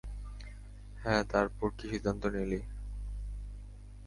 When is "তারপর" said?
1.31-1.67